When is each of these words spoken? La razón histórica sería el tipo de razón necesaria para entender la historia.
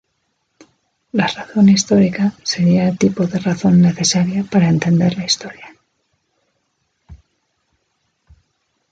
La 1.11 1.27
razón 1.27 1.69
histórica 1.69 2.33
sería 2.41 2.87
el 2.89 2.97
tipo 2.97 3.27
de 3.27 3.37
razón 3.37 3.81
necesaria 3.81 4.43
para 4.43 4.67
entender 4.67 5.15
la 5.15 5.25
historia. 5.25 5.75